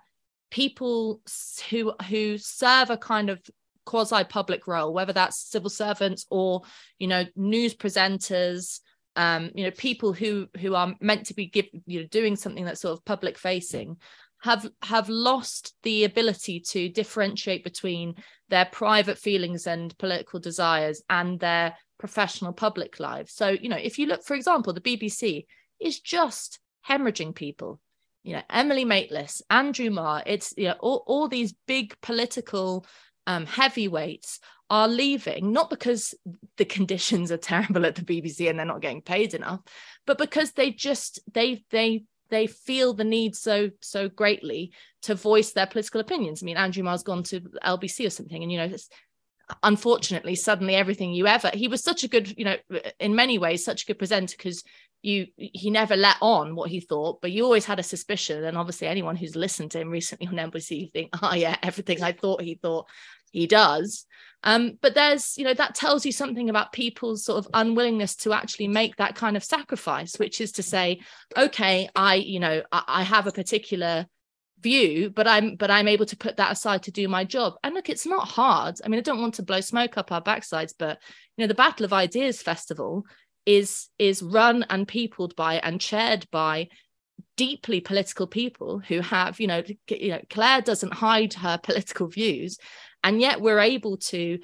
[0.49, 1.21] people
[1.69, 3.41] who who serve a kind of
[3.85, 6.61] quasi public role, whether that's civil servants or,
[6.97, 8.79] you know, news presenters,
[9.17, 12.63] um, you know, people who who are meant to be give, you know, doing something
[12.63, 13.97] that's sort of public facing
[14.47, 18.15] have have lost the ability to differentiate between
[18.47, 23.33] their private feelings and political desires and their professional public lives.
[23.33, 25.45] So you know if you look for example the bbc
[25.79, 27.79] is just hemorrhaging people.
[28.23, 32.85] You know emily maitlis andrew marr it's you know all, all these big political
[33.25, 36.13] um, heavyweights are leaving not because
[36.57, 39.61] the conditions are terrible at the bbc and they're not getting paid enough
[40.05, 44.71] but because they just they they they feel the need so so greatly
[45.03, 46.41] to voice their political opinions.
[46.41, 48.71] I mean, Andrew Marr's gone to LBC or something, and you know,
[49.63, 52.57] unfortunately, suddenly everything you ever he was such a good, you know,
[52.99, 54.63] in many ways, such a good presenter because
[55.01, 58.43] you he never let on what he thought, but you always had a suspicion.
[58.43, 62.01] And obviously, anyone who's listened to him recently on LBC, you think, oh yeah, everything
[62.01, 62.87] I thought he thought
[63.37, 64.05] he does.
[64.43, 68.33] Um, but there's, you know, that tells you something about people's sort of unwillingness to
[68.33, 70.99] actually make that kind of sacrifice, which is to say,
[71.37, 74.07] okay, I, you know, I, I have a particular
[74.61, 77.75] view but i'm but i'm able to put that aside to do my job and
[77.75, 80.73] look it's not hard i mean i don't want to blow smoke up our backsides
[80.79, 80.97] but
[81.35, 83.05] you know the battle of ideas festival
[83.45, 86.67] is is run and peopled by and chaired by
[87.35, 92.57] deeply political people who have you know you know claire doesn't hide her political views
[93.03, 94.39] and yet we're able to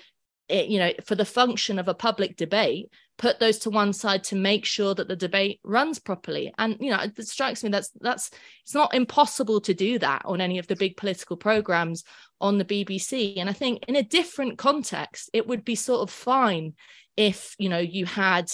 [0.49, 4.23] eh, you know for the function of a public debate put those to one side
[4.23, 6.53] to make sure that the debate runs properly.
[6.57, 8.31] And you know it strikes me that's that's
[8.63, 12.03] it's not impossible to do that on any of the big political programs
[12.41, 16.09] on the BBC and i think in a different context it would be sort of
[16.09, 16.73] fine
[17.15, 18.51] if you know you had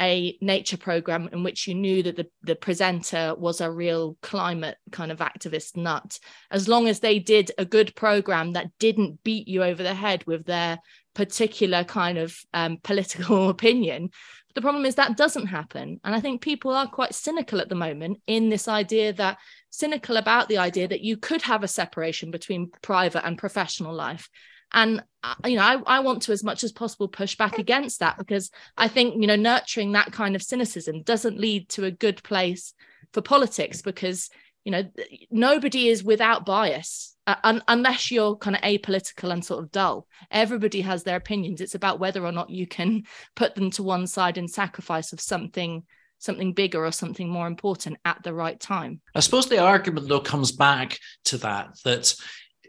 [0.00, 4.76] a nature program in which you knew that the, the presenter was a real climate
[4.92, 6.18] kind of activist nut
[6.50, 10.24] as long as they did a good program that didn't beat you over the head
[10.26, 10.78] with their
[11.14, 14.10] particular kind of um, political opinion.
[14.54, 16.00] The problem is that doesn't happen.
[16.02, 19.38] And I think people are quite cynical at the moment in this idea that
[19.70, 24.30] cynical about the idea that you could have a separation between private and professional life.
[24.72, 28.00] And uh, you know, I, I want to as much as possible push back against
[28.00, 31.90] that because I think you know nurturing that kind of cynicism doesn't lead to a
[31.90, 32.74] good place
[33.12, 34.28] for politics because
[34.64, 34.84] you know
[35.30, 40.06] nobody is without bias uh, un- unless you're kind of apolitical and sort of dull.
[40.30, 41.60] Everybody has their opinions.
[41.60, 45.20] It's about whether or not you can put them to one side in sacrifice of
[45.20, 45.84] something
[46.18, 49.02] something bigger or something more important at the right time.
[49.14, 52.14] I suppose the argument though comes back to that that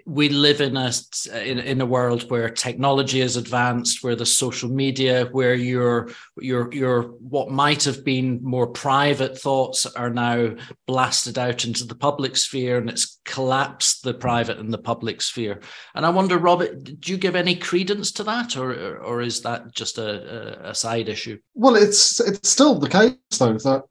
[0.08, 0.90] we live in a
[1.34, 6.74] in, in a world where technology is advanced where the social media where your your
[6.74, 10.56] your what might have been more private thoughts are now
[10.88, 15.60] blasted out into the public sphere and it's collapsed the private and the public sphere.
[15.94, 19.74] And i wonder robert do you give any credence to that or or is that
[19.74, 21.38] just a, a side issue?
[21.54, 23.84] Well it's it's still the case though that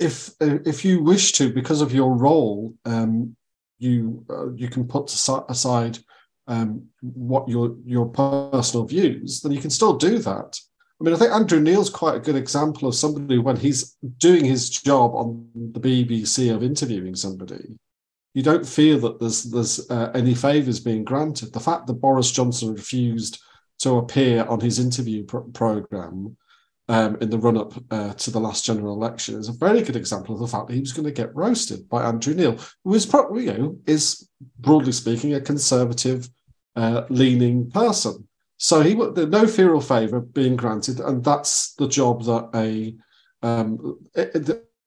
[0.00, 3.36] if if you wish to because of your role um,
[3.80, 5.98] you uh, you can put aside
[6.46, 10.58] um, what your your personal views, then you can still do that.
[11.00, 14.44] I mean, I think Andrew Neil's quite a good example of somebody when he's doing
[14.44, 17.78] his job on the BBC of interviewing somebody.
[18.34, 21.52] You don't feel that there's there's uh, any favours being granted.
[21.52, 23.40] The fact that Boris Johnson refused
[23.80, 26.36] to appear on his interview program
[26.90, 29.94] um, in the run up uh, to the last general election is a very good
[29.94, 32.94] example of the fact that he was going to get roasted by Andrew Neil, who
[32.94, 36.28] is probably, you know, is broadly speaking a conservative
[36.74, 38.26] uh, leaning person.
[38.56, 42.94] So he no fear or favour being granted, and that's the job that a
[43.46, 43.98] um,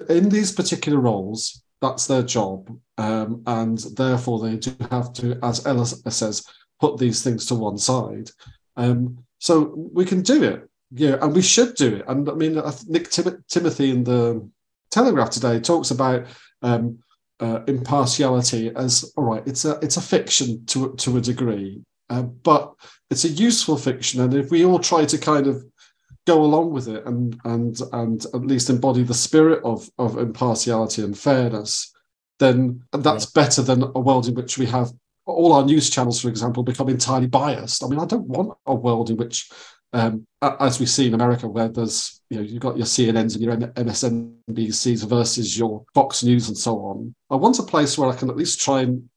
[0.09, 5.65] in these particular roles, that's their job, um, and therefore they do have to, as
[5.65, 6.45] Ella says,
[6.81, 8.29] put these things to one side.
[8.75, 12.05] Um, so we can do it yeah, and we should do it.
[12.07, 14.47] And I mean, Nick Tim- Timothy in the
[14.91, 16.25] Telegraph today talks about
[16.61, 16.99] um,
[17.39, 19.43] uh, impartiality as all right.
[19.47, 22.73] It's a it's a fiction to to a degree, uh, but
[23.09, 24.21] it's a useful fiction.
[24.21, 25.63] And if we all try to kind of
[26.27, 31.01] go along with it and and and at least embody the spirit of of impartiality
[31.03, 31.91] and fairness,
[32.37, 33.43] then that's yeah.
[33.43, 34.91] better than a world in which we have
[35.25, 37.83] all our news channels, for example, become entirely biased.
[37.83, 39.49] I mean, I don't want a world in which
[39.93, 43.41] um, as we see in America, where there's you know you've got your CNNs and
[43.43, 47.13] your MSNBCs versus your Fox News and so on.
[47.29, 49.07] I want a place where I can at least try and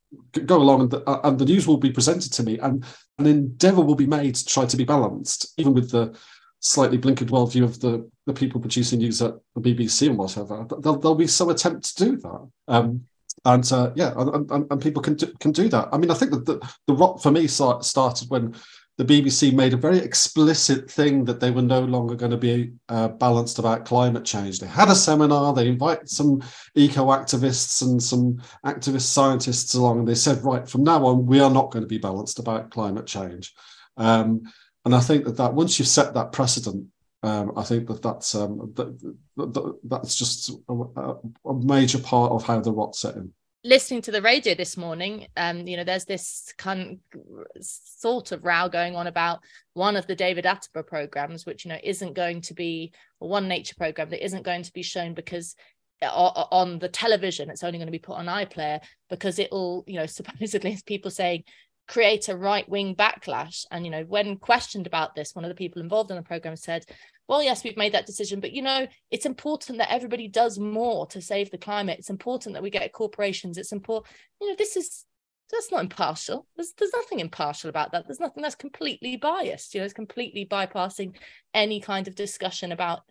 [0.44, 2.84] go along, and the, uh, and the news will be presented to me, and
[3.18, 6.16] an endeavour will be made to try to be balanced, even with the
[6.60, 10.66] slightly blinkered worldview of the, the people producing news at the BBC and whatever.
[10.80, 12.48] There'll, there'll be some attempt to do that.
[12.68, 13.06] Um,
[13.44, 15.88] and uh, yeah, and, and, and, people can do, can do that.
[15.92, 18.56] I mean, I think that the, the rot for me started when
[18.98, 22.72] the BBC made a very explicit thing that they were no longer going to be
[22.88, 24.58] uh, balanced about climate change.
[24.58, 26.42] They had a seminar, they invited some
[26.74, 31.40] eco activists and some activist scientists along, and they said, right, from now on, we
[31.40, 33.54] are not going to be balanced about climate change.
[33.98, 34.42] Um,
[34.86, 36.86] and I think that, that once you've set that precedent,
[37.22, 42.44] um, I think that that's um, that, that, that's just a, a, major part of
[42.44, 43.32] how the rot set in
[43.66, 47.20] listening to the radio this morning, um, you know, there's this kind of
[47.60, 49.40] sort of row going on about
[49.74, 53.74] one of the David Attenborough programs, which you know isn't going to be one nature
[53.76, 55.56] program that isn't going to be shown because
[56.02, 59.96] uh, on the television it's only going to be put on iPlayer because it'll, you
[59.96, 61.42] know, supposedly people saying
[61.88, 63.64] create a right wing backlash.
[63.70, 66.56] And you know, when questioned about this, one of the people involved in the program
[66.56, 66.84] said,
[67.28, 71.06] well, yes, we've made that decision, but you know, it's important that everybody does more
[71.08, 71.98] to save the climate.
[71.98, 73.58] It's important that we get corporations.
[73.58, 75.04] It's important, you know, this is
[75.50, 76.46] that's not impartial.
[76.56, 78.06] There's there's nothing impartial about that.
[78.06, 79.74] There's nothing that's completely biased.
[79.74, 81.16] You know, it's completely bypassing
[81.54, 83.02] any kind of discussion about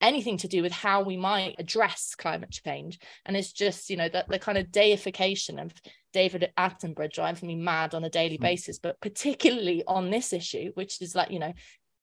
[0.00, 2.98] anything to do with how we might address climate change.
[3.24, 5.72] And it's just, you know, that the kind of deification of
[6.12, 8.42] David Attenborough driving me mad on a daily mm.
[8.42, 11.52] basis, but particularly on this issue, which is like, you know,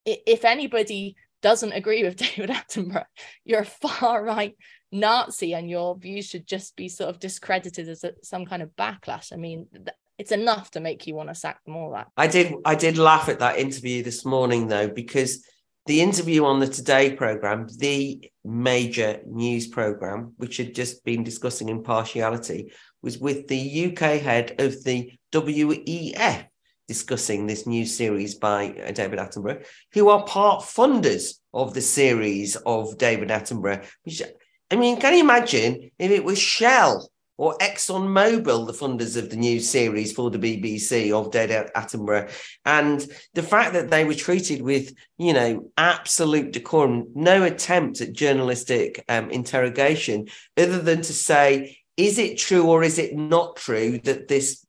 [0.06, 3.06] if anybody doesn't agree with David Attenborough,
[3.46, 4.56] you're a far right
[4.92, 8.76] Nazi and your views should just be sort of discredited as a, some kind of
[8.76, 9.32] backlash.
[9.32, 12.08] I mean, th- it's enough to make you want to sack them all that.
[12.18, 15.46] I did I did laugh at that interview this morning though, because
[15.86, 21.70] the interview on the Today program, the major news program, which had just been discussing
[21.70, 22.72] impartiality,
[23.02, 26.46] was with the UK head of the WEF
[26.88, 32.56] discussing this new series by uh, David Attenborough, who are part funders of the series
[32.66, 33.86] of David Attenborough.
[34.04, 34.24] Which,
[34.72, 37.08] I mean, can you imagine if it was Shell
[37.40, 42.30] or ExxonMobil, the funders of the new series for the BBC of David Attenborough,
[42.66, 48.12] and the fact that they were treated with, you know, absolute decorum, no attempt at
[48.12, 50.28] journalistic um, interrogation,
[50.58, 54.66] other than to say, is it true or is it not true that this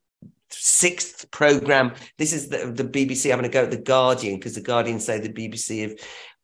[0.52, 1.94] sixth program.
[2.18, 5.20] This is the, the BBC having a go at the Guardian because the Guardian say
[5.20, 5.92] the BBC have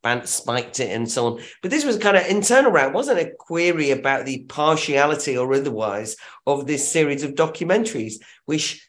[0.02, 1.42] banned, spiked it and so on.
[1.62, 6.16] But this was kind of internal round, wasn't a query about the partiality or otherwise
[6.46, 8.14] of this series of documentaries,
[8.44, 8.88] which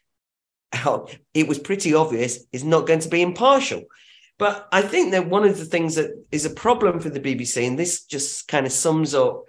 [1.34, 3.82] it was pretty obvious is not going to be impartial.
[4.38, 7.66] But I think that one of the things that is a problem for the BBC,
[7.66, 9.46] and this just kind of sums up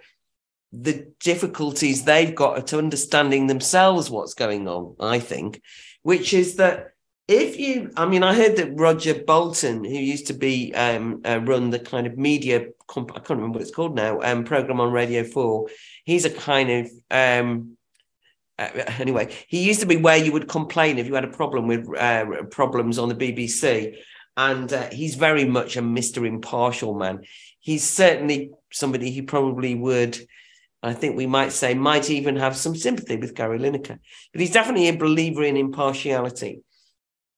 [0.72, 5.62] the difficulties they've got at understanding themselves what's going on, I think,
[6.02, 6.92] which is that
[7.26, 11.40] if you, I mean, I heard that Roger Bolton, who used to be um, uh,
[11.40, 14.80] run the kind of media, comp- I can't remember what it's called now, um, program
[14.80, 15.68] on Radio 4,
[16.04, 17.76] he's a kind of, um,
[18.58, 18.68] uh,
[18.98, 21.88] anyway, he used to be where you would complain if you had a problem with
[21.96, 23.96] uh, problems on the BBC.
[24.36, 26.26] And uh, he's very much a Mr.
[26.26, 27.20] Impartial man.
[27.60, 30.18] He's certainly somebody who probably would
[30.82, 33.98] I think we might say might even have some sympathy with Gary Lineker.
[34.32, 36.62] But he's definitely a believer in impartiality.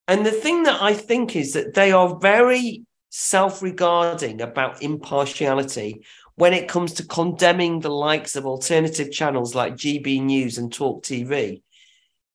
[0.07, 6.03] And the thing that I think is that they are very self regarding about impartiality
[6.36, 11.05] when it comes to condemning the likes of alternative channels like GB News and Talk
[11.05, 11.62] TV.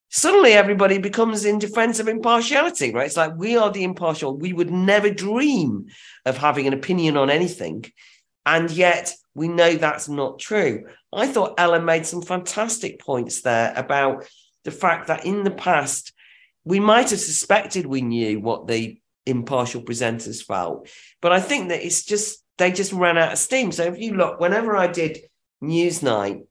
[0.09, 3.07] Suddenly, everybody becomes in defense of impartiality, right?
[3.07, 4.37] It's like we are the impartial.
[4.37, 5.87] We would never dream
[6.25, 7.85] of having an opinion on anything.
[8.45, 10.85] And yet, we know that's not true.
[11.13, 14.27] I thought Ellen made some fantastic points there about
[14.63, 16.13] the fact that in the past,
[16.65, 20.89] we might have suspected we knew what the impartial presenters felt.
[21.21, 23.71] But I think that it's just, they just ran out of steam.
[23.71, 25.19] So if you look, whenever I did
[25.63, 26.45] Newsnight,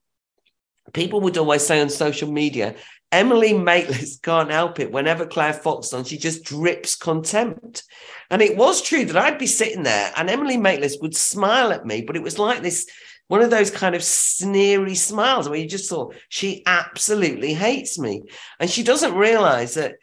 [0.92, 2.76] people would always say on social media,
[3.12, 4.92] Emily Maitlis can't help it.
[4.92, 7.84] Whenever Claire Fox on, she just drips contempt.
[8.30, 11.86] And it was true that I'd be sitting there and Emily Maitlis would smile at
[11.86, 12.86] me, but it was like this
[13.28, 18.22] one of those kind of sneery smiles where you just thought she absolutely hates me.
[18.60, 19.96] And she doesn't realize that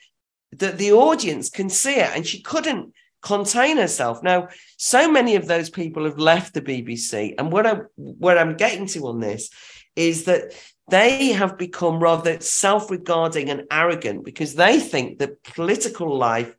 [0.60, 2.94] that the audience can see it and she couldn't
[3.24, 4.22] contain herself.
[4.22, 7.34] Now, so many of those people have left the BBC.
[7.38, 9.50] And what I what I'm getting to on this
[9.96, 10.54] is that
[10.90, 16.54] they have become rather self-regarding and arrogant because they think that political life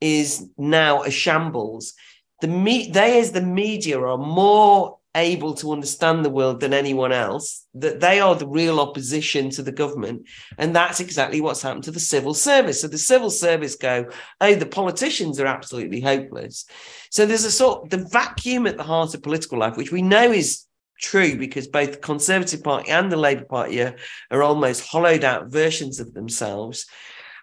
[0.00, 1.94] is now a shambles.
[2.42, 7.10] The me- they, as the media, are more able to understand the world than anyone
[7.10, 7.66] else.
[7.74, 11.90] That they are the real opposition to the government, and that's exactly what's happened to
[11.90, 12.80] the civil service.
[12.80, 14.06] So the civil service go,
[14.40, 16.66] "Oh, the politicians are absolutely hopeless."
[17.10, 20.30] So there's a sort the vacuum at the heart of political life, which we know
[20.30, 20.66] is
[21.00, 23.96] true because both the Conservative Party and the Labour Party are,
[24.30, 26.86] are almost hollowed out versions of themselves,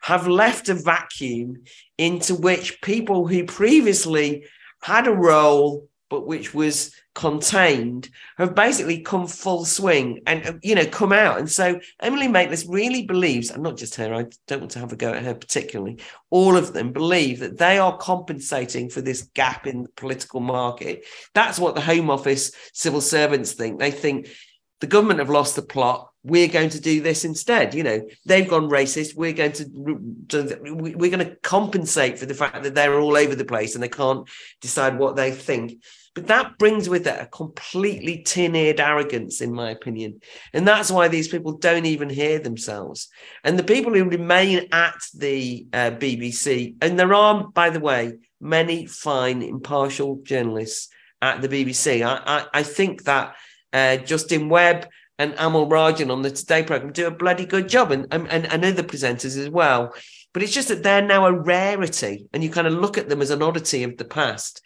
[0.02, 1.64] have left a vacuum
[1.98, 4.46] into which people who previously
[4.82, 8.08] had a role but which was contained
[8.38, 11.40] have basically come full swing and uh, you know come out.
[11.40, 14.92] And so emily maitlis really believes and not just her i don't want to have
[14.92, 15.98] a go at her particularly
[16.30, 21.04] all of them believe that they are compensating for this gap in the political market.
[21.34, 23.80] That's what the home office civil servants think.
[23.80, 24.30] They think
[24.80, 26.12] the government have lost the plot.
[26.24, 27.74] We're going to do this instead.
[27.74, 29.16] You know they've gone racist.
[29.16, 33.46] We're going to we're going to compensate for the fact that they're all over the
[33.46, 34.30] place and they can't
[34.62, 35.82] decide what they think
[36.14, 40.22] but that brings with it a completely tin eared arrogance, in my opinion.
[40.54, 43.10] And that's why these people don't even hear themselves.
[43.44, 48.14] And the people who remain at the uh, BBC, and there are, by the way,
[48.40, 50.90] many fine, impartial journalists
[51.22, 52.06] at the BBC.
[52.06, 53.36] I, I, I think that
[53.72, 54.88] uh, Justin Webb
[55.18, 58.66] and Amol Rajan on the Today program do a bloody good job, and, and, and
[58.66, 59.94] other presenters as well.
[60.32, 63.22] But it's just that they're now a rarity, and you kind of look at them
[63.22, 64.62] as an oddity of the past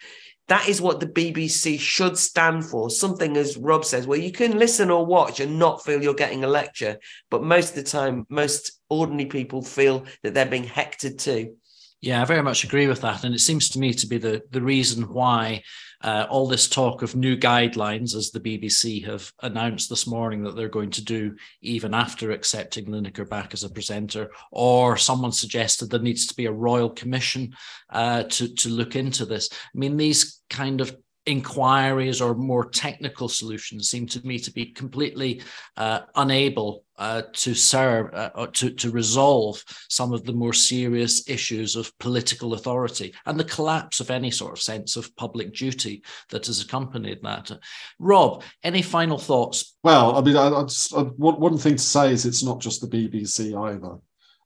[0.48, 2.90] That is what the BBC should stand for.
[2.90, 6.44] Something, as Rob says, where you can listen or watch and not feel you're getting
[6.44, 6.98] a lecture.
[7.30, 11.56] But most of the time, most ordinary people feel that they're being hectored too.
[12.00, 13.24] Yeah, I very much agree with that.
[13.24, 15.64] And it seems to me to be the, the reason why
[16.02, 20.56] uh, all this talk of new guidelines, as the BBC have announced this morning that
[20.56, 25.90] they're going to do, even after accepting Lineker back as a presenter, or someone suggested
[25.90, 27.56] there needs to be a royal commission
[27.90, 29.50] uh, to, to look into this.
[29.52, 30.96] I mean, these kind of
[31.28, 35.42] inquiries or more technical solutions seem to me to be completely
[35.76, 41.76] uh, unable uh, to serve uh, to, to resolve some of the more serious issues
[41.76, 46.48] of political authority and the collapse of any sort of sense of public duty that
[46.48, 47.52] has accompanied that.
[48.00, 49.76] Rob, any final thoughts?
[49.84, 52.62] Well, I mean, I, I just I, one, one thing to say is it's not
[52.62, 53.98] just the BBC either.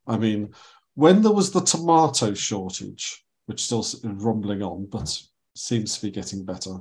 [0.06, 0.52] I mean,
[0.94, 5.22] when there was the tomato shortage, which still is rumbling on, but
[5.54, 6.78] seems to be getting better.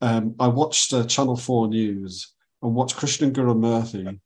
[0.00, 4.20] Um, I watched uh, Channel 4 News and watched Krishnan Guru-Murthy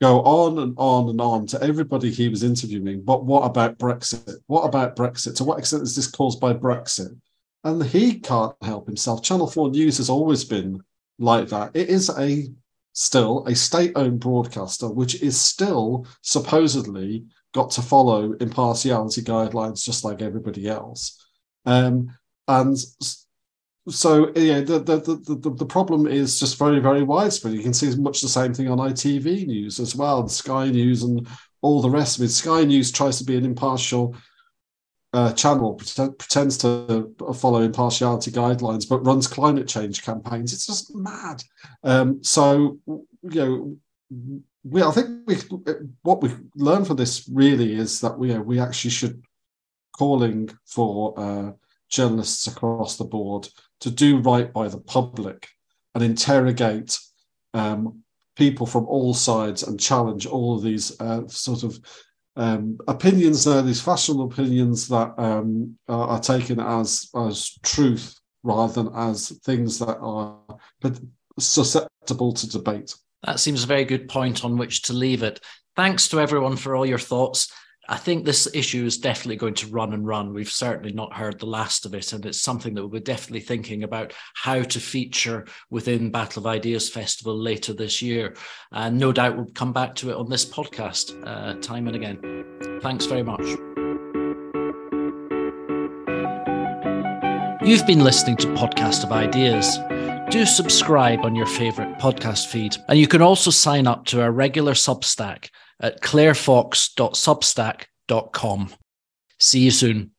[0.00, 3.02] go on and on and on to everybody he was interviewing.
[3.02, 4.34] But what about Brexit?
[4.46, 5.36] What about Brexit?
[5.36, 7.16] To what extent is this caused by Brexit?
[7.64, 9.22] And he can't help himself.
[9.22, 10.82] Channel 4 News has always been
[11.18, 11.70] like that.
[11.74, 12.48] It is a
[12.94, 20.20] still a state-owned broadcaster, which is still supposedly got to follow impartiality guidelines just like
[20.20, 21.24] everybody else.
[21.64, 22.14] Um,
[22.48, 22.76] and
[23.88, 27.54] so yeah, the, the the the problem is just very very widespread.
[27.54, 31.02] You can see much the same thing on ITV News as well, and Sky News,
[31.02, 31.26] and
[31.62, 32.28] all the rest of it.
[32.28, 34.14] Sky News tries to be an impartial
[35.12, 40.52] uh, channel, pretend, pretends to follow impartiality guidelines, but runs climate change campaigns.
[40.52, 41.42] It's just mad.
[41.82, 43.76] Um, so you know,
[44.62, 45.36] we I think we
[46.02, 49.24] what we learned from this really is that we you know, we actually should
[49.92, 51.18] calling for.
[51.18, 51.52] Uh,
[51.92, 53.48] journalists across the board
[53.80, 55.48] to do right by the public
[55.94, 56.98] and interrogate
[57.54, 58.02] um,
[58.34, 61.78] people from all sides and challenge all of these uh, sort of
[62.34, 68.82] um, opinions there, these fashionable opinions that um, are, are, taken as as truth rather
[68.82, 70.38] than as things that are
[71.38, 72.94] susceptible to debate.
[73.24, 75.40] That seems a very good point on which to leave it.
[75.76, 77.52] Thanks to everyone for all your thoughts.
[77.88, 80.32] I think this issue is definitely going to run and run.
[80.32, 83.82] We've certainly not heard the last of it, and it's something that we're definitely thinking
[83.82, 88.36] about how to feature within Battle of Ideas Festival later this year.
[88.70, 92.80] And no doubt we'll come back to it on this podcast uh, time and again.
[92.82, 93.44] Thanks very much.
[97.66, 99.78] You've been listening to Podcast of Ideas.
[100.30, 104.30] Do subscribe on your favourite podcast feed, and you can also sign up to our
[104.30, 105.48] regular Substack
[105.82, 108.74] at clairefox.substack.com.
[109.38, 110.11] See you soon.